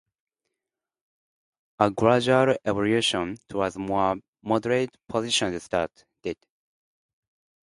[1.77, 5.91] A gradual evolution towards more moderate positions started.